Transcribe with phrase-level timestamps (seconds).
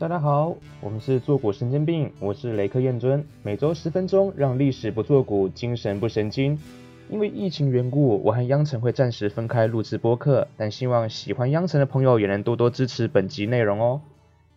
[0.00, 6.56] 大家好，我们是坐骨神经病，我是雷克燕尊，每周十分钟，让历史不坐骨，精神不神经。
[7.10, 14.00] 因为疫情缘故，我和央城会暂时分开录制播客，但希望喜欢央城的朋友也能多多支持本集内容哦。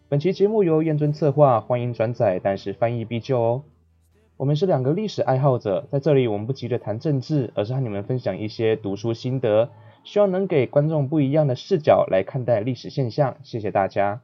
[0.09, 3.63] 本期节目由燕尊策划，欢迎转载，但是翻译必究哦。
[4.37, 9.71] 我们是两个历史爱好者，在这里我们不急着谈政治，而是和你们分享一些读书心得，
[10.03, 13.37] 希望能给观众不一样的视角来看待历史现象。
[13.41, 14.21] 谢谢大家。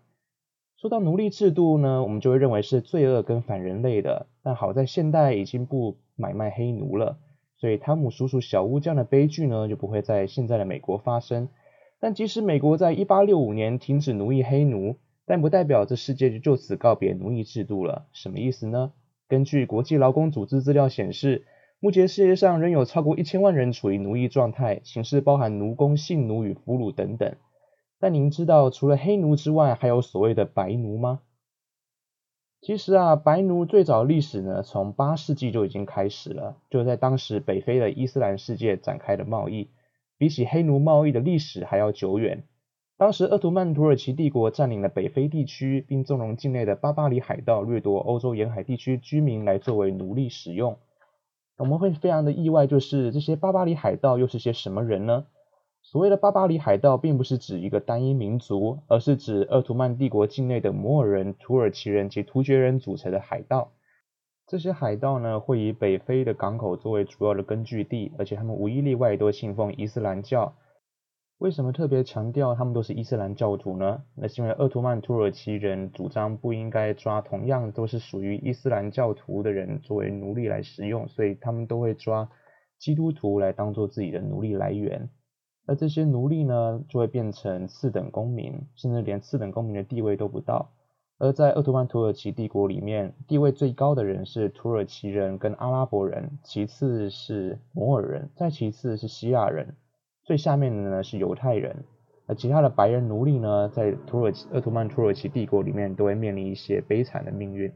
[0.80, 4.27] 说到奴隶制度呢，我们就会认为是罪恶跟反人类的。
[4.44, 7.17] 但好在现代已经不买卖黑奴了，
[7.58, 11.50] 所以汤姆叔叔小屋这样的悲剧呢，就不会在现在的美国发生。
[12.00, 18.05] 但即使美国在一八六五年停止奴役黑奴，但不代表这世界就就此告别奴役制度了。
[18.14, 18.94] 什么意思呢？
[19.28, 21.48] 根据国际劳工组织资料显示，
[21.80, 27.36] 目前世界上仍有超过一千万人处于奴役状态，形式包含奴工、性奴与俘虏等等。
[28.00, 31.22] 但您知道除了黑奴之外，还有所谓的白奴吗？
[32.62, 39.70] 其实啊，白奴最早历史呢，从八世纪就已经开始了，就在当时北非的伊斯兰世界展开的贸易，
[40.17, 42.44] 比起黑奴贸易的历史还要久远。
[42.98, 50.80] 当时鄂图曼土耳其帝国占领了北非地区，并纵容境内的巴巴里海盗掠夺欧洲沿海地区居民来作为奴隶使用。
[51.58, 55.28] 我们会非常的意外，就是这些巴巴里海盗又是些什么人呢？
[55.89, 63.71] 所谓的巴巴里海盗，并不是指一个单一民族，而是指奥图曼帝国境内的摩尔人、土耳其人及突厥人组成的海盗。
[64.47, 70.55] 这些海盗呢，会以北非的港口作为主要的根据地，而且他们无一例外都信奉伊斯兰教。
[71.38, 74.03] 为什么特别强调他们都是伊斯兰教徒呢？
[74.13, 82.30] 那是因为奥图曼土耳其人主张不应该抓同样都是属于伊斯兰教徒的人作为奴隶来使用，所以他们都会抓
[82.77, 85.09] 基督徒来当做自己的奴隶来源。
[85.68, 90.72] 而这些奴隶呢，就会变成次等公民，甚至连次等公民的地位都不到。
[91.20, 99.76] 而在鄂图曼土耳其帝国里面，地位最高的人是土耳其人跟阿拉伯人，其次是摩尔人，再其次是西亚人，
[100.23, 101.83] 最下面的呢是犹太人。
[102.27, 107.72] 而其他的白人奴隶呢，在土耳其鄂图曼土耳其帝国里面，都会面临一些悲惨的命运。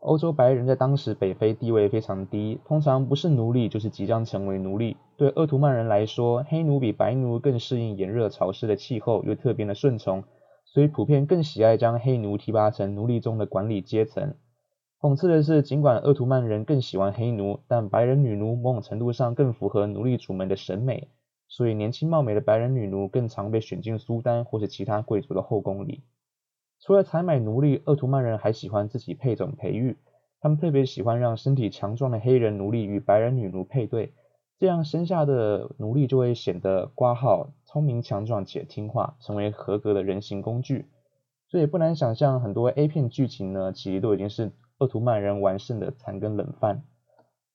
[0.00, 4.96] 欧洲白人在当时北非地位非常低，通常不是奴隶就是即将成为奴隶。
[5.16, 10.24] 对鄂图曼人来说，黑奴比白奴更适应炎热潮湿的气候，又特别的顺从，
[10.66, 14.34] 所以普遍更喜爱将黑奴提拔成奴隶中的管理阶层。
[15.00, 21.08] 讽刺的是，尽管鄂图曼人更喜欢黑奴，但白人女奴某种程度上更符合奴隶主们的审美，
[21.48, 26.02] 所以年轻貌美的白人女奴更常被选进苏丹或是其他贵族的后宫里。
[26.78, 29.96] 除了采买奴隶，鄂图曼人还喜欢自己配种培育。
[30.40, 34.12] 他们特别喜欢让身体强壮的黑人奴隶与白人女奴配对，
[34.58, 40.86] 这样生下的奴隶就会显得括号聪明强壮且听话，成为合格的人形工具。
[41.48, 46.82] 所以不难想象，很多 A 片剧情呢，其实都已经是鄂图曼人完胜的残羹冷饭。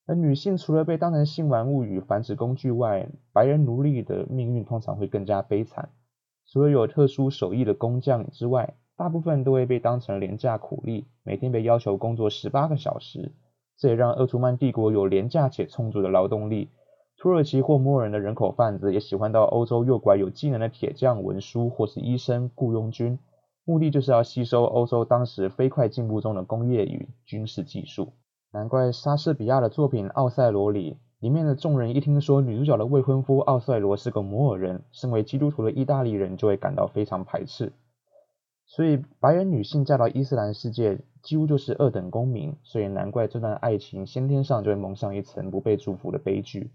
[0.05, 5.89] 而女性除了被当成性玩物与繁殖工具外，白人奴隶的命运通常会更加悲惨。
[6.47, 13.31] 除了有特殊手艺的工匠之外，大部分都会被当成廉价苦力，每天被要求工作十八个小时。
[13.77, 16.69] 这也让鄂图曼帝国有廉价且充足的劳动力。
[17.21, 23.19] 土耳其或摩尔人的人口贩子也喜欢到欧洲诱拐有技能的铁匠、文书或是医生雇佣军，
[23.63, 28.13] 目的就是要吸收欧洲当时飞快进步中的工业与军事技术。
[28.51, 37.71] 难怪莎士比亚的作品《奥赛罗》里，里面的众人一听说女主角的未婚夫奥赛罗是个摩尔人，身为基督徒的意大利人就会感到非常排斥。
[38.65, 42.55] 所以，白人女性嫁到伊斯兰世界，几乎就是二等公民。
[42.63, 46.71] 所以，难怪这段爱情先天上就会蒙上一层不被祝福的悲剧。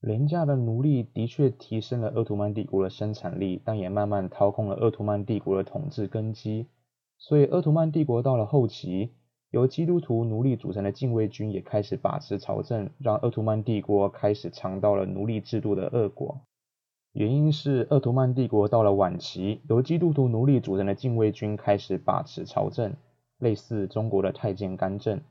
[0.00, 6.66] 廉价的奴隶的确提升了鄂图曼帝国的生产力，但也慢慢掏空了鄂图曼帝国的统治根基。
[7.18, 9.12] 所以，鄂图曼帝国到了后期，
[9.50, 16.40] 由基督徒奴隶组成的禁卫军也开始把持朝政，让鄂图曼帝国开始尝到了奴隶制度的恶果。
[17.12, 22.92] 原因是鄂图曼帝国到了晚期，由基督徒奴隶组成的禁卫军开始把持朝政，
[23.38, 25.22] 类似中国的太监干政。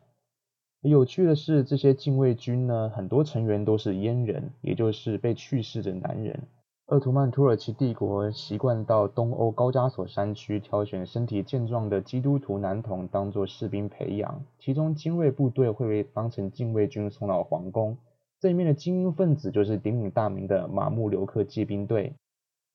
[0.89, 6.43] 有趣的是，这些禁卫军呢，很多成员都是阉人，也就是被去世的男人。
[6.87, 17.97] 鄂图曼土耳其帝国习惯到东欧高加索山区挑选身体健壮的基督徒男童当做士兵培养，其中精锐部队会被当成禁卫军送到皇宫。
[18.39, 22.13] 这里面的精英分子就是鼎鼎大名的马木留克骑兵队。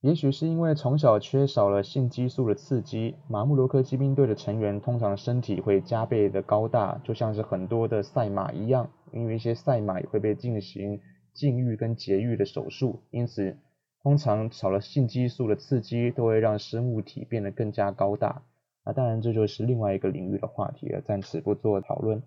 [0.02, 8.90] 也许是因为从小缺少了性激素的刺激，马穆罗克骑兵队的成员通常身体会加倍的高大，就像是很多的赛马一样。
[9.12, 11.00] 因为一些赛马也会被进行
[11.34, 13.58] 禁欲跟节育的手术，因此
[14.02, 18.42] 通常少了性激素的刺激，都会让生物体变得更加高大。
[18.86, 22.22] 那当然这就是另外一个领域的话题了，暂时不做讨论。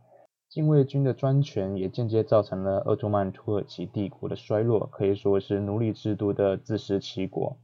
[0.48, 7.58] 禁卫军的专权也间接造成了鄂图曼土耳其帝国的衰落，可以说是奴隶制度的自食其果。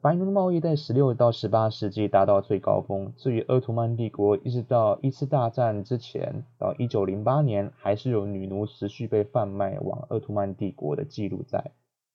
[0.00, 11.72] 白奴贸易在十六到十八世纪达到最高峰，至于鄂图曼帝国，一直到一次大战之前，到一九零八年，还是有女奴持续被贩卖往鄂图曼帝国的记录在。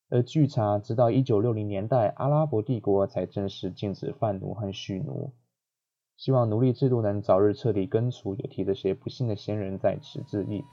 [0.09, 5.31] 而据查，直到一九六零年代，阿拉伯帝国才正式禁止贩奴和蓄奴。
[6.15, 10.63] 希望奴隶制度能早日彻底根除，也替这些不幸的先人在此致意。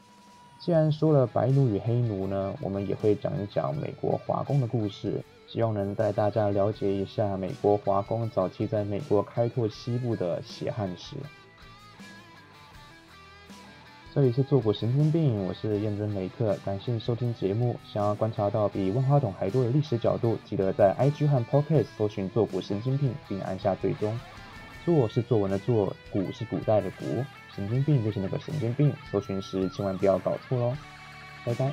[0.58, 5.22] 既然说了白奴与黑奴呢，我们也会讲一讲美国华工的故事，
[5.54, 11.14] 希望能带大家了解一下美国华工早期在美国开拓西部的血汗史。
[14.12, 17.78] 这里是坐骨神经病，我是燕尊雷克，感谢收听节目。
[17.84, 24.18] 想要观察到比万花筒还多的历史角度，记得在 IG 和 Podcast 搜寻坐骨神经病，并按下追踪。
[24.84, 27.24] 坐是作文的坐，骨是古代的骨，
[27.54, 28.92] 神经病就是那个神经病。
[29.12, 30.76] 搜寻时千万不要搞错喽，
[31.46, 31.72] 拜拜。